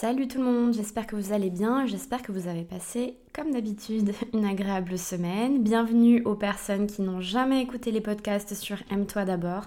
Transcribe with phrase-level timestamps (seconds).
[0.00, 3.52] Salut tout le monde, j'espère que vous allez bien, j'espère que vous avez passé, comme
[3.52, 5.62] d'habitude, une agréable semaine.
[5.62, 9.62] Bienvenue aux personnes qui n'ont jamais écouté les podcasts sur Aime-toi d'abord.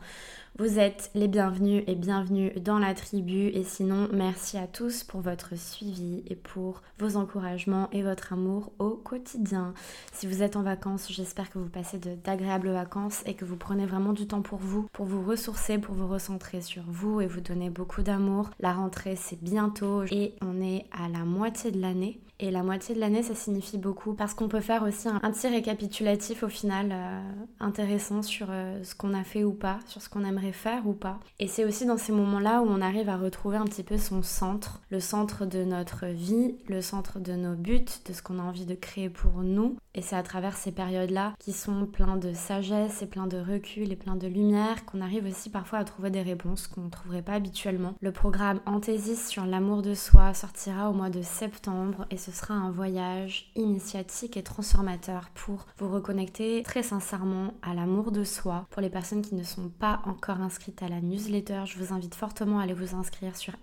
[0.60, 5.22] Vous êtes les bienvenus et bienvenue dans la tribu et sinon merci à tous pour
[5.22, 9.74] votre suivi et pour vos encouragements et votre amour au quotidien.
[10.12, 13.88] Si vous êtes en vacances, j'espère que vous passez d'agréables vacances et que vous prenez
[13.88, 17.42] vraiment du temps pour vous, pour vous ressourcer, pour vous recentrer sur vous et vous
[17.42, 18.52] donner beaucoup d'amour.
[18.60, 22.94] La rentrée c'est bientôt et on est à la moitié de l'année et la moitié
[22.94, 26.90] de l'année, ça signifie beaucoup parce qu'on peut faire aussi un, petit récapitulatif au final
[26.92, 27.22] euh,
[27.60, 30.94] intéressant sur euh, ce qu'on a fait ou pas, sur ce qu'on aimerait faire ou
[30.94, 31.20] pas.
[31.40, 34.22] Et c'est aussi dans ces moments-là où on arrive à retrouver un petit peu son
[34.22, 38.44] centre, le centre de notre vie, le centre de nos buts, de ce qu'on a
[38.44, 39.78] envie de créer pour nous.
[39.96, 43.92] Et c'est à travers ces périodes-là qui sont pleins de sagesse et plein de recul
[43.92, 47.22] et plein de lumière qu'on arrive aussi parfois à trouver des réponses qu'on ne trouverait
[47.22, 47.94] pas habituellement.
[48.02, 52.54] Le programme Anthésis sur l'amour de soi sortira au mois de septembre et ce sera
[52.54, 58.66] un voyage initiatique et transformateur pour vous reconnecter très sincèrement à l'amour de soi.
[58.72, 62.16] Pour les personnes qui ne sont pas encore inscrites à la newsletter, je vous invite
[62.16, 63.54] fortement à aller vous inscrire sur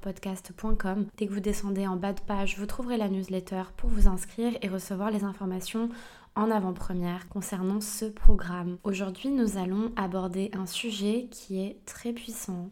[0.00, 1.06] podcast.com.
[1.16, 4.52] Dès que vous descendez en bas de page, vous trouverez la newsletter pour vous inscrire
[4.62, 5.88] et recevoir les informations
[6.36, 8.78] en avant-première concernant ce programme.
[8.82, 12.70] Aujourd'hui, nous allons aborder un sujet qui est très puissant,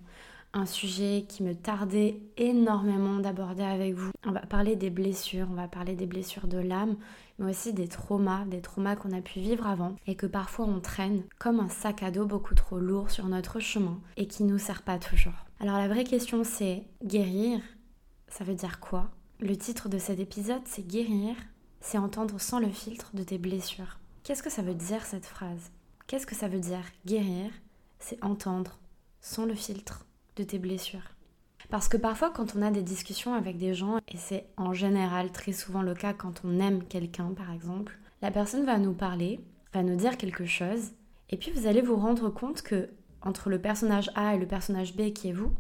[0.55, 4.11] un sujet qui me tardait énormément d'aborder avec vous.
[4.25, 6.97] On va parler des blessures, on va parler des blessures de l'âme,
[7.39, 10.81] mais aussi des traumas, des traumas qu'on a pu vivre avant et que parfois on
[10.81, 14.59] traîne comme un sac à dos beaucoup trop lourd sur notre chemin et qui nous
[14.59, 15.47] sert pas toujours.
[15.61, 17.61] Alors la vraie question c'est guérir,
[18.28, 19.11] ça veut dire quoi?
[19.41, 21.34] Le titre de cet épisode c'est guérir,
[21.81, 23.98] c'est entendre sans le filtre de tes blessures.
[24.22, 25.72] Qu'est-ce que ça veut dire cette phrase?
[26.06, 27.50] Qu'est-ce que ça veut dire guérir?
[27.98, 28.78] C'est entendre
[29.20, 30.05] sans le filtre
[30.36, 31.14] de tes blessures.
[31.70, 35.33] Parce que parfois quand on a des discussions avec des gens, et c'est en général
[35.33, 39.41] très souvent le cas quand on aime quelqu'un par exemple, la personne va nous parler,
[39.72, 40.92] va nous dire quelque chose,
[41.31, 42.91] et puis vous allez vous rendre compte que
[43.22, 45.53] entre le personnage A et le personnage B qui est vous,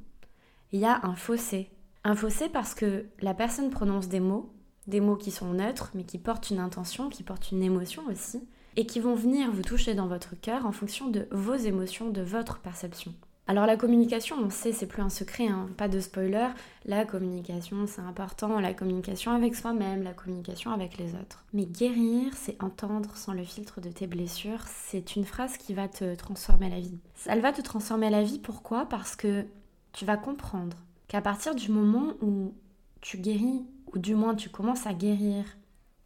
[0.72, 1.70] il y a un fossé.
[2.04, 4.52] Un fossé parce que la personne prononce des mots,
[4.86, 8.42] des mots qui sont neutres, mais qui portent une intention, qui portent une émotion aussi,
[8.76, 12.22] et qui vont venir vous toucher dans votre cœur en fonction de vos émotions, de
[12.22, 13.14] votre perception.
[13.48, 15.68] Alors la communication, on sait, c'est plus un secret, hein.
[15.76, 16.48] pas de spoiler.
[16.84, 21.44] La communication, c'est important, la communication avec soi-même, la communication avec les autres.
[21.52, 25.88] Mais guérir, c'est entendre sans le filtre de tes blessures, c'est une phrase qui va
[25.88, 26.98] te transformer la vie.
[27.26, 28.86] Elle va te transformer la vie, pourquoi?
[28.86, 29.44] Parce que
[29.92, 30.76] tu vas comprendre
[31.08, 32.54] qu'à partir du moment où
[33.00, 35.44] tu guéris, ou du moins tu commences à guérir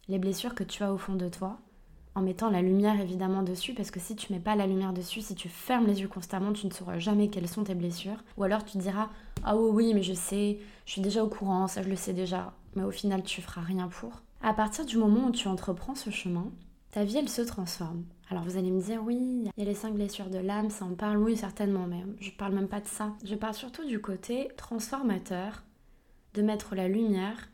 [0.08, 1.58] les blessures que tu as au fond de toi,
[2.16, 5.20] en mettant la lumière évidemment dessus, parce que si tu mets pas la lumière dessus,
[5.20, 8.24] si tu fermes les yeux constamment, tu ne sauras jamais quelles sont tes blessures.
[8.38, 9.10] Ou alors tu diras
[9.44, 12.14] Ah oui, oui, mais je sais, je suis déjà au courant, ça je le sais
[12.14, 14.22] déjà, mais au final tu feras rien pour.
[14.42, 16.50] À partir du moment où tu entreprends ce chemin,
[16.90, 18.04] ta vie elle se transforme.
[18.30, 20.86] Alors vous allez me dire oui, il y a les cinq blessures de l'âme, ça
[20.86, 23.12] en parle, oui certainement, mais je parle même pas de ça.
[23.24, 25.64] Je parle surtout du côté transformateur,
[26.32, 27.50] de mettre la lumière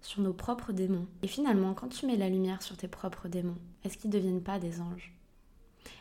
[0.00, 1.06] sur nos propres démons.
[1.22, 4.42] Et finalement, quand tu mets la lumière sur tes propres démons, est-ce qu'ils ne deviennent
[4.42, 5.14] pas des anges?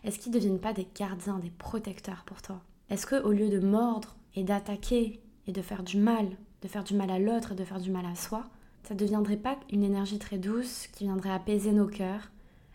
[0.03, 2.61] Est-ce qu'ils ne deviennent pas des gardiens, des protecteurs pour toi?
[2.89, 6.27] Est-ce que au lieu de mordre et d'attaquer et de faire du mal,
[6.61, 8.43] de faire du mal à l'autre et de faire du mal à soi,
[8.83, 12.29] ça ne deviendrait pas une énergie très douce qui viendrait apaiser nos cœurs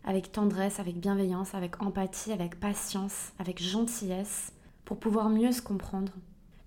[0.04, 4.52] avec tendresse, avec bienveillance, avec empathie, avec patience, avec gentillesse,
[4.84, 6.12] pour pouvoir mieux se comprendre?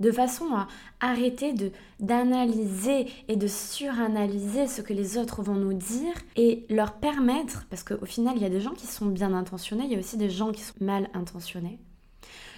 [0.03, 0.67] De façon à
[0.99, 1.55] arrêter
[1.99, 7.83] d'analyser et de suranalyser ce que les autres vont nous dire et leur permettre, parce
[7.83, 10.17] qu'au final il y a des gens qui sont bien intentionnés, il y a aussi
[10.17, 11.79] des gens qui sont mal intentionnés,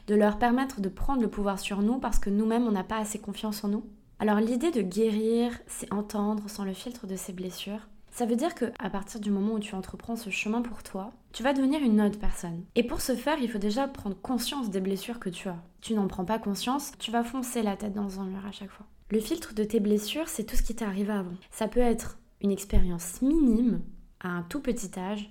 [0.08, 2.98] de leur permettre de prendre le pouvoir sur nous parce que nous-mêmes on n'a pas
[2.98, 3.86] assez confiance en nous.
[4.18, 8.56] Alors l'idée de guérir, c'est entendre sans le filtre de ces blessures, ça veut dire
[8.56, 11.82] que à partir du moment où tu entreprends ce chemin pour toi, tu vas devenir
[11.82, 12.64] une autre personne.
[12.76, 15.62] Et pour ce faire, il faut déjà prendre conscience des blessures que tu as.
[15.82, 18.70] Tu n'en prends pas conscience, tu vas foncer la tête dans un mur à chaque
[18.70, 18.86] fois.
[19.10, 21.36] Le filtre de tes blessures, c'est tout ce qui t'est arrivé avant.
[21.52, 23.82] Ça peut être une expérience minime
[24.22, 25.30] à un tout petit âge.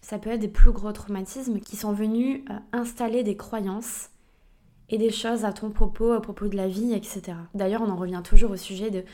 [0.00, 4.08] Ça peut être des plus gros traumatismes qui sont venus euh, installer des croyances
[4.88, 7.36] et des choses à ton propos, à propos de la vie, etc.
[7.52, 9.04] D'ailleurs, on en revient toujours au sujet de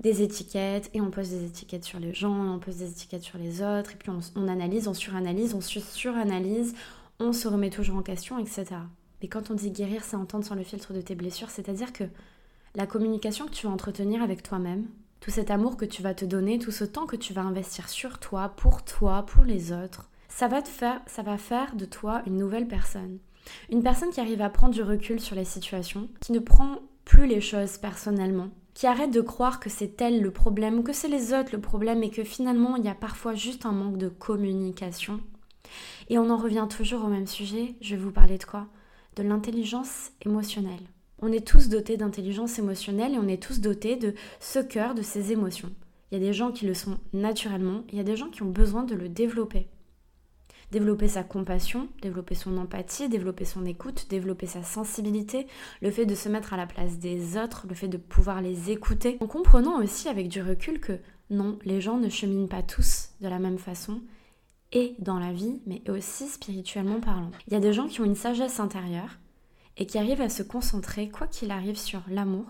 [0.00, 3.38] des étiquettes et on pose des étiquettes sur les gens, on pose des étiquettes sur
[3.38, 6.74] les autres, et puis on, analyse, on suranalyse, on suranalyse,
[7.18, 8.66] on se remet toujours en question, etc.
[9.22, 12.04] Mais quand on dit guérir, c'est entendre sans le filtre de tes blessures, c'est-à-dire que
[12.74, 14.86] la communication que tu vas entretenir avec toi-même,
[15.20, 17.90] tout cet amour que tu vas te donner, tout ce temps que tu vas investir
[17.90, 21.84] sur toi, pour toi, pour les autres, ça va te faire, ça va faire de
[21.84, 23.18] toi une nouvelle personne.
[23.70, 27.26] Une personne qui arrive à prendre du recul sur les situations, qui ne prend plus
[27.26, 31.32] les choses personnellement, qui arrête de croire que c'est elle le problème que c'est les
[31.32, 35.20] autres le problème et que finalement il y a parfois juste un manque de communication.
[36.08, 38.66] Et on en revient toujours au même sujet, je vais vous parler de quoi?
[39.16, 40.82] De l'intelligence émotionnelle.
[41.22, 45.02] On est tous dotés d'intelligence émotionnelle et on est tous dotés de ce cœur, de
[45.02, 45.70] ces émotions.
[46.10, 48.42] Il y a des gens qui le sont naturellement, il y a des gens qui
[48.42, 49.68] ont besoin de le développer
[50.70, 55.46] développer sa compassion, développer son empathie, développer son écoute, développer sa sensibilité,
[55.82, 58.70] le fait de se mettre à la place des autres, le fait de pouvoir les
[58.70, 60.98] écouter, en comprenant aussi avec du recul que
[61.30, 64.00] non, les gens ne cheminent pas tous de la même façon,
[64.72, 67.30] et dans la vie, mais aussi spirituellement parlant.
[67.46, 69.18] Il y a des gens qui ont une sagesse intérieure
[69.76, 72.46] et qui arrivent à se concentrer, quoi qu'il arrive, sur l'amour,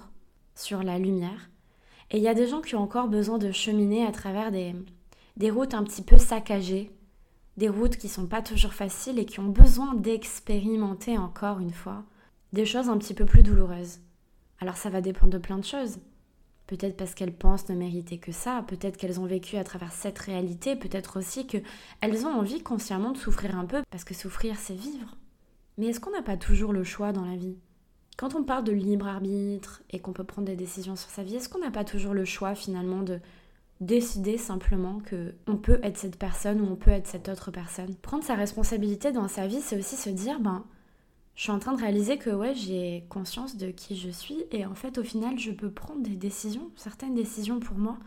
[0.54, 1.50] sur la lumière.
[2.10, 4.74] Et il y a des gens qui ont encore besoin de cheminer à travers des,
[5.36, 6.90] des routes un petit peu saccagées,
[7.56, 12.04] des routes qui sont pas toujours faciles et qui ont besoin d'expérimenter encore une fois
[12.52, 14.00] des choses un petit peu plus douloureuses.
[14.60, 15.98] Alors ça va dépendre de plein de choses.
[16.66, 20.18] Peut-être parce qu'elles pensent ne mériter que ça, peut-être qu'elles ont vécu à travers cette
[20.18, 24.74] réalité, peut-être aussi qu'elles ont envie consciemment de souffrir un peu, parce que souffrir c'est
[24.74, 25.16] vivre.
[25.78, 27.56] Mais est-ce qu'on n'a pas toujours le choix dans la vie?
[28.16, 31.36] Quand on parle de libre arbitre et qu'on peut prendre des décisions sur sa vie,
[31.36, 33.18] est-ce qu'on n'a pas toujours le choix finalement de
[33.80, 37.94] décider simplement que on peut être cette personne ou on peut être cette autre personne.
[37.96, 40.64] Prendre sa responsabilité dans sa vie, c'est aussi se dire ben
[41.34, 44.66] je suis en train de réaliser que ouais, j'ai conscience de qui je suis et
[44.66, 47.98] en fait au final, je peux prendre des décisions, certaines décisions pour moi.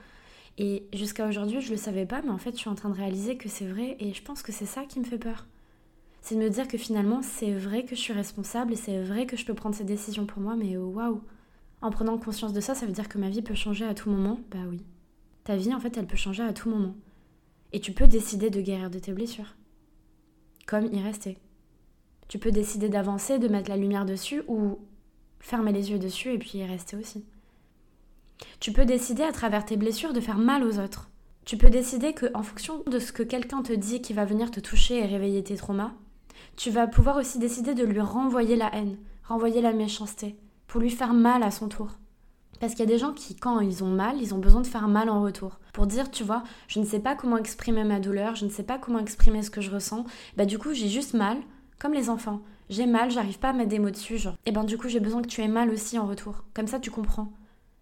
[0.59, 2.95] Et jusqu'à aujourd'hui, je le savais pas, mais en fait, je suis en train de
[2.95, 5.47] réaliser que c'est vrai et je pense que c'est ça qui me fait peur.
[6.21, 9.25] C'est de me dire que finalement, c'est vrai que je suis responsable et c'est vrai
[9.25, 11.21] que je peux prendre ces décisions pour moi, mais waouh!
[11.81, 14.09] En prenant conscience de ça, ça veut dire que ma vie peut changer à tout
[14.11, 14.39] moment?
[14.51, 14.81] Bah oui
[15.43, 16.95] ta vie, en fait, elle peut changer à tout moment.
[17.71, 19.55] Et tu peux décider de guérir de tes blessures.
[20.67, 21.37] Comme y rester.
[22.27, 24.79] Tu peux décider d'avancer, de mettre la lumière dessus ou
[25.39, 27.25] fermer les yeux dessus et puis y rester aussi.
[28.59, 31.09] Tu peux décider à travers tes blessures de faire mal aux autres.
[31.45, 34.49] Tu peux décider que en fonction de ce que quelqu'un te dit qui va venir
[34.49, 35.93] te toucher et réveiller tes traumas,
[36.55, 38.97] tu vas pouvoir aussi décider de lui renvoyer la haine,
[39.27, 40.37] renvoyer la méchanceté,
[40.67, 41.97] pour lui faire mal à son tour.
[42.63, 44.67] Parce qu'il y a des gens qui, quand ils ont mal, ils ont besoin de
[44.67, 45.59] faire mal en retour.
[45.73, 48.63] Pour dire, tu vois, je ne sais pas comment exprimer ma douleur, je ne sais
[48.63, 50.05] pas comment exprimer ce que je ressens.
[50.37, 51.35] Bah du coup, j'ai juste mal,
[51.77, 52.39] comme les enfants.
[52.69, 54.37] J'ai mal, j'arrive pas à mettre des mots dessus, genre.
[54.45, 56.45] Et ben du coup, j'ai besoin que tu aies mal aussi en retour.
[56.53, 57.33] Comme ça, tu comprends.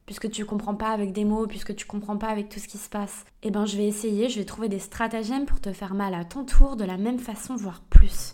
[0.07, 2.79] Puisque tu comprends pas avec des mots, puisque tu comprends pas avec tout ce qui
[2.79, 3.23] se passe.
[3.43, 6.25] Et ben je vais essayer, je vais trouver des stratagèmes pour te faire mal à
[6.25, 8.33] ton tour de la même façon, voire plus.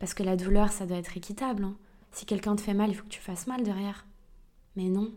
[0.00, 1.64] Parce que la douleur, ça doit être équitable.
[1.64, 1.76] Hein.
[2.12, 4.06] Si quelqu'un te fait mal, il faut que tu fasses mal derrière.
[4.74, 5.12] Mais non,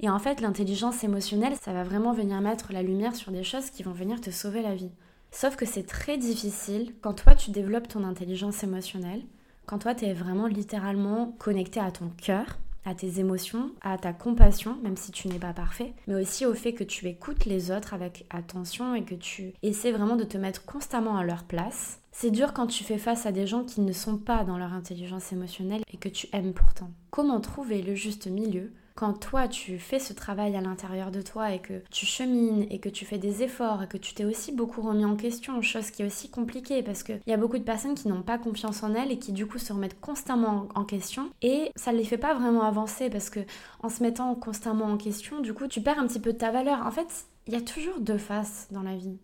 [0.00, 3.70] et en fait, l'intelligence émotionnelle, ça va vraiment venir mettre la lumière sur des choses
[3.70, 4.90] qui vont venir te sauver la vie.
[5.30, 9.22] Sauf que c'est très difficile quand toi tu développes ton intelligence émotionnelle,
[9.66, 14.12] quand toi tu es vraiment littéralement connecté à ton cœur, à tes émotions, à ta
[14.12, 17.70] compassion, même si tu n'es pas parfait, mais aussi au fait que tu écoutes les
[17.70, 22.00] autres avec attention et que tu essaies vraiment de te mettre constamment à leur place.
[22.10, 24.72] C'est dur quand tu fais face à des gens qui ne sont pas dans leur
[24.72, 26.90] intelligence émotionnelle et que tu aimes pourtant.
[27.10, 31.54] Comment trouver le juste milieu quand toi tu fais ce travail à l'intérieur de toi
[31.54, 34.52] et que tu chemines et que tu fais des efforts et que tu t'es aussi
[34.52, 37.64] beaucoup remis en question, chose qui est aussi compliquée parce qu'il y a beaucoup de
[37.64, 40.84] personnes qui n'ont pas confiance en elles et qui du coup se remettent constamment en
[40.84, 43.40] question et ça ne les fait pas vraiment avancer parce que
[43.82, 46.50] en se mettant constamment en question, du coup tu perds un petit peu de ta
[46.50, 46.86] valeur.
[46.86, 49.16] En fait, il y a toujours deux faces dans la vie.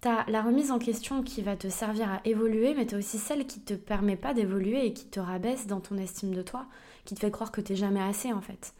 [0.00, 3.46] T'as la remise en question qui va te servir à évoluer, mais t'as aussi celle
[3.46, 6.66] qui te permet pas d'évoluer et qui te rabaisse dans ton estime de toi,
[7.04, 8.74] qui te fait croire que t'es jamais assez en fait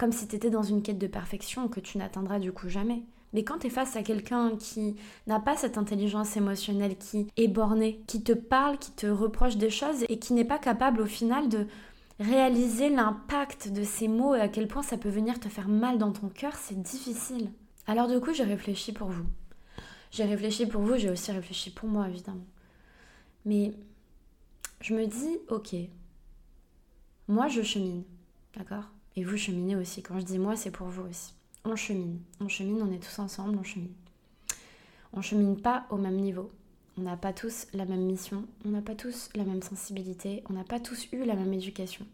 [0.00, 3.02] comme si tu étais dans une quête de perfection que tu n'atteindras du coup jamais.
[3.34, 7.48] Mais quand tu es face à quelqu'un qui n'a pas cette intelligence émotionnelle, qui est
[7.48, 11.06] borné, qui te parle, qui te reproche des choses et qui n'est pas capable au
[11.06, 11.66] final de
[12.18, 15.98] réaliser l'impact de ces mots et à quel point ça peut venir te faire mal
[15.98, 17.50] dans ton cœur, c'est difficile.
[17.86, 19.26] Alors du coup, j'ai réfléchi pour vous.
[20.12, 22.46] J'ai réfléchi pour vous, j'ai aussi réfléchi pour moi, évidemment.
[23.44, 23.74] Mais
[24.80, 25.76] je me dis, ok,
[27.28, 28.02] moi je chemine,
[28.56, 28.84] d'accord?
[29.16, 30.02] Et vous cheminez aussi.
[30.02, 31.34] Quand je dis moi, c'est pour vous aussi.
[31.64, 32.20] On chemine.
[32.40, 33.92] On chemine, on est tous ensemble, on chemine.
[35.12, 36.50] On chemine pas au même niveau.
[36.98, 40.52] On n'a pas tous la même mission, on n'a pas tous la même sensibilité, on
[40.52, 42.04] n'a pas tous eu la même éducation.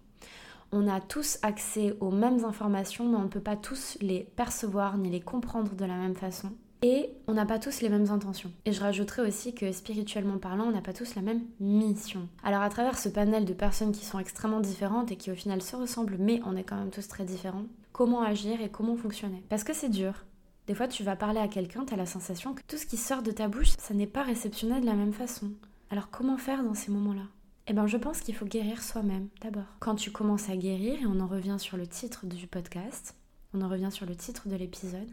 [0.70, 4.96] On a tous accès aux mêmes informations, mais on ne peut pas tous les percevoir
[4.96, 6.52] ni les comprendre de la même façon.
[6.82, 8.52] Et on n'a pas tous les mêmes intentions.
[8.64, 12.28] Et je rajouterais aussi que spirituellement parlant, on n'a pas tous la même mission.
[12.42, 15.62] Alors à travers ce panel de personnes qui sont extrêmement différentes et qui au final
[15.62, 19.42] se ressemblent, mais on est quand même tous très différents, comment agir et comment fonctionner?
[19.48, 20.24] Parce que c'est dur.
[20.66, 22.96] Des fois, tu vas parler à quelqu'un, tu as la sensation que tout ce qui
[22.96, 25.52] sort de ta bouche, ça n'est pas réceptionné de la même façon.
[25.90, 27.22] Alors comment faire dans ces moments-là?
[27.68, 29.66] Eh bien, je pense qu'il faut guérir soi-même d'abord.
[29.80, 33.14] Quand tu commences à guérir, et on en revient sur le titre du podcast,
[33.54, 35.10] on en revient sur le titre de l'épisode,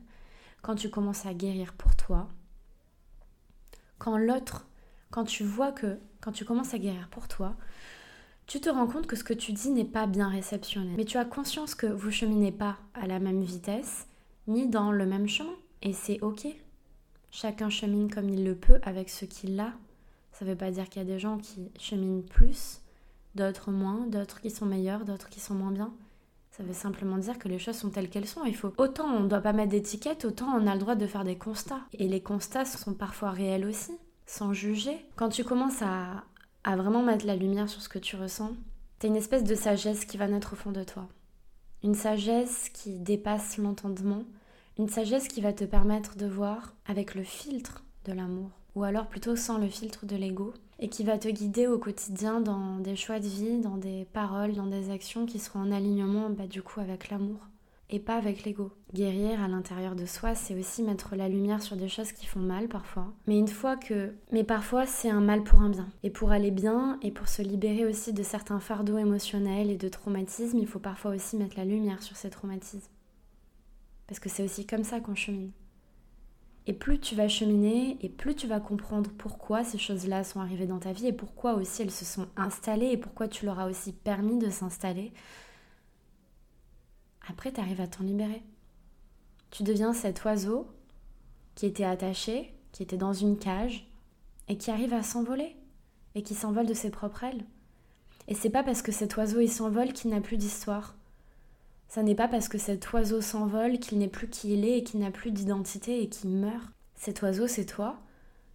[0.64, 2.28] quand tu commences à guérir pour toi,
[4.00, 4.66] quand l'autre,
[5.12, 7.56] quand tu vois que, quand tu commences à guérir pour toi,
[8.48, 10.94] tu te rends compte que ce que tu dis n'est pas bien réceptionné.
[10.98, 14.08] Mais tu as conscience que vous cheminez pas à la même vitesse,
[14.48, 15.54] ni dans le même chemin.
[15.82, 16.48] Et c'est ok.
[17.30, 19.74] Chacun chemine comme il le peut avec ce qu'il a.
[20.32, 22.82] Ça ne veut pas dire qu'il y a des gens qui cheminent plus,
[23.36, 25.94] d'autres moins, d'autres qui sont meilleurs, d'autres qui sont moins bien.
[26.56, 28.46] Ça veut simplement dire que les choses sont telles qu'elles sont.
[28.46, 31.08] Il faut autant on ne doit pas mettre d'étiquette, autant on a le droit de
[31.08, 31.82] faire des constats.
[31.94, 35.04] Et les constats sont parfois réels aussi, sans juger.
[35.16, 36.24] Quand tu commences à,
[36.64, 38.52] vraiment mettre la lumière sur ce que tu ressens,
[39.00, 41.08] t'as une espèce de sagesse qui va naître au fond de toi.
[41.84, 44.24] Une sagesse qui dépasse l'entendement,
[44.78, 49.08] une sagesse qui va te permettre de voir avec le filtre de l'amour, ou alors
[49.08, 52.98] plutôt sans le filtre de l'ego, et qui va te guider au quotidien dans des
[52.98, 56.62] choix de vie, dans des paroles, dans des actions qui seront en alignement bah, du
[56.62, 57.40] coup avec l'amour
[57.90, 58.72] et pas avec l'ego.
[58.94, 62.40] Guérir à l'intérieur de soi, c'est aussi mettre la lumière sur des choses qui font
[62.40, 63.14] mal parfois.
[63.28, 64.14] Mais une fois que...
[64.32, 65.88] Mais parfois, c'est un mal pour un bien.
[66.02, 69.88] Et pour aller bien et pour se libérer aussi de certains fardeaux émotionnels et de
[69.90, 72.92] traumatismes, il faut parfois aussi mettre la lumière sur ces traumatismes.
[74.08, 75.52] Parce que c'est aussi comme ça qu'on chemine.
[76.66, 80.68] Et plus tu vas cheminer et plus tu vas comprendre pourquoi ces choses-là sont arrivées
[80.68, 83.68] dans ta vie et pourquoi aussi elles se sont installées et pourquoi tu leur as
[83.68, 85.12] aussi permis de s'installer,
[87.30, 88.44] après, tu arrives à t'en libérer.
[89.52, 90.68] Tu deviens cet oiseau
[91.56, 93.88] qui était attaché, qui était dans une cage,
[94.50, 95.56] et qui arrive à s'envoler,
[96.16, 97.46] et qui s'envole de ses propres ailes.
[98.28, 100.96] Et c'est pas parce que cet oiseau il s'envole qu'il n'a plus d'histoire.
[101.94, 104.84] Ça n'est pas parce que cet oiseau s'envole qu'il n'est plus qui il est et
[104.84, 106.72] qu'il n'a plus d'identité et qu'il meurt.
[106.96, 108.00] Cet oiseau, c'est toi.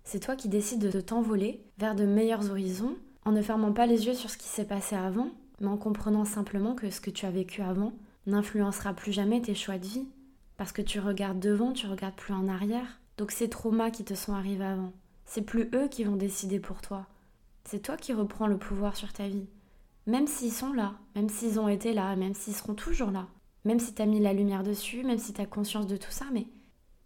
[0.03, 4.07] C'est toi qui décides de t'envoler vers de meilleurs horizons en ne fermant pas les
[4.07, 5.31] yeux sur ce qui s'est passé avant,
[5.61, 7.93] mais en comprenant simplement que ce que tu as vécu avant,
[8.27, 10.09] n'influencera plus jamais tes choix de vie.
[10.57, 12.99] Parce que tu regardes devant, tu regardes plus en arrière.
[13.19, 14.93] Donc ces traumas qui te sont arrivés avant,
[15.27, 17.07] c'est plus eux qui vont décider pour toi.
[17.63, 19.47] C'est toi qui reprends le pouvoir sur ta vie.
[20.09, 23.29] Même s'ils sont là, même s'ils ont été là, même s'ils seront toujours là.
[23.65, 26.11] Même si tu as mis la lumière dessus, même si tu as conscience de tout
[26.11, 26.47] ça, mais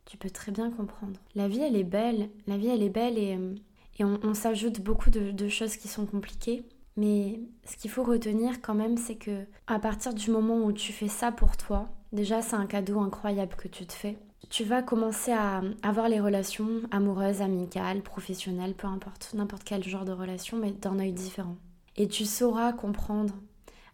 [0.06, 1.20] tu peux très bien comprendre.
[1.34, 2.30] La vie, elle est belle.
[2.46, 3.54] La vie, elle est belle et, euh,
[3.98, 6.64] et on, s'ajoute beaucoup de choses qui sont compliquées.
[6.96, 10.92] Mais ce qu'il faut retenir quand même, c'est que à partir du moment où tu
[10.92, 14.18] fais ça pour toi, déjà c'est un cadeau incroyable que tu te fais.
[14.50, 20.04] Tu vas commencer à avoir les relations amoureuses, amicales, professionnelles, peu importe, n'importe quel genre
[20.04, 21.56] de relation, mais d'un œil différent.
[21.96, 23.34] Et tu sauras comprendre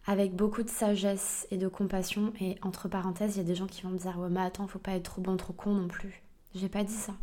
[0.05, 2.33] avec beaucoup de sagesse et de compassion.
[2.39, 4.67] Et entre parenthèses, il y a des gens qui vont me dire Ouais, mais attends,
[4.67, 6.23] faut pas être trop bon, trop con non plus.
[6.55, 7.13] J'ai pas dit ça.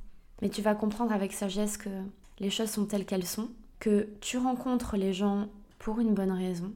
[0.43, 1.91] Mais tu vas comprendre avec sagesse que
[2.39, 3.49] les choses sont telles qu'elles sont,
[3.81, 6.73] que tu rencontres les gens pour une bonne raison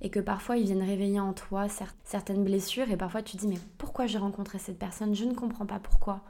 [0.00, 1.66] et que parfois ils viennent réveiller en toi
[2.04, 5.14] certaines blessures et parfois tu dis mais pourquoi j'ai rencontré cette personne?
[5.14, 6.20] Je ne comprends pas pourquoi.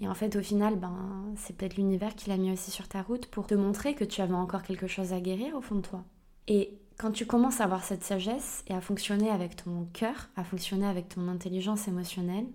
[0.00, 3.02] Et en fait au final ben c'est peut-être l'univers qui l'a mis aussi sur ta
[3.02, 5.80] route pour te montrer que tu avais encore quelque chose à guérir au fond de
[5.82, 6.04] toi.
[6.48, 10.44] Et quand tu commences à avoir cette sagesse et à fonctionner avec ton cœur, à
[10.44, 12.46] fonctionner avec ton intelligence émotionnelle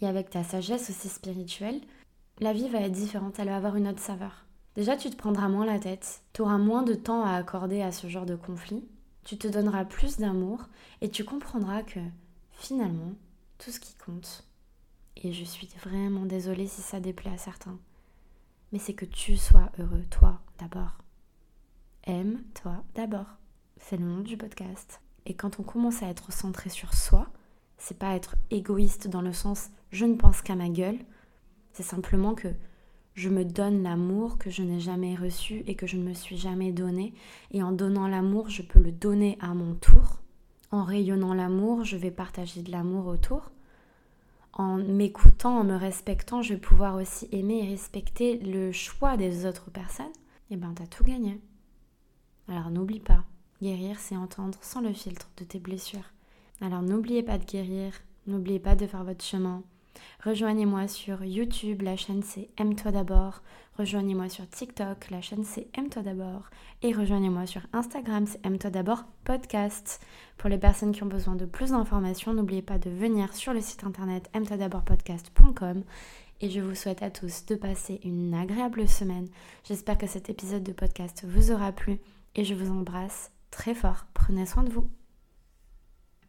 [0.00, 1.80] et avec ta sagesse aussi spirituelle,
[2.40, 4.44] la vie va être différente, elle va avoir une autre saveur.
[4.74, 7.92] Déjà, tu te prendras moins la tête, tu auras moins de temps à accorder à
[7.92, 8.84] ce genre de conflit,
[9.24, 10.68] tu te donneras plus d'amour
[11.00, 12.00] et tu comprendras que
[12.50, 13.12] finalement,
[13.58, 14.44] tout ce qui compte,
[15.16, 17.78] et je suis vraiment désolée si ça déplaît à certains,
[18.72, 21.03] mais c'est que tu sois heureux, toi d'abord.
[22.06, 23.38] Aime-toi d'abord.
[23.78, 25.00] C'est le nom du podcast.
[25.24, 27.28] Et quand on commence à être centré sur soi,
[27.78, 30.98] c'est pas être égoïste dans le sens je ne pense qu'à ma gueule,
[31.72, 32.48] c'est simplement que
[33.14, 36.36] je me donne l'amour que je n'ai jamais reçu et que je ne me suis
[36.36, 37.14] jamais donné.
[37.52, 40.18] Et en donnant l'amour, je peux le donner à mon tour.
[40.72, 43.52] En rayonnant l'amour, je vais partager de l'amour autour.
[44.52, 49.46] En m'écoutant, en me respectant, je vais pouvoir aussi aimer et respecter le choix des
[49.46, 50.12] autres personnes.
[50.50, 51.40] Et ben, t'as tout gagné.
[52.48, 53.24] Alors n'oublie pas,
[53.62, 56.12] guérir, c'est entendre sans le filtre de tes blessures.
[56.60, 57.92] Alors n'oubliez pas de guérir,
[58.26, 59.62] n'oubliez pas de faire votre chemin,
[60.24, 63.42] Rejoignez-moi sur YouTube, la chaîne c'est Aime-toi d'abord.
[63.78, 66.44] Rejoignez-moi sur TikTok, la chaîne c'est Aime-toi d'abord.
[66.82, 70.00] Et rejoignez-moi sur Instagram, c'est Aime-toi d'abord podcast.
[70.38, 73.60] Pour les personnes qui ont besoin de plus d'informations, n'oubliez pas de venir sur le
[73.60, 74.84] site internet aime-toi d'abord.
[76.40, 79.28] Et je vous souhaite à tous de passer une agréable semaine.
[79.64, 81.98] J'espère que cet épisode de podcast vous aura plu
[82.34, 84.06] et je vous embrasse très fort.
[84.14, 84.90] Prenez soin de vous.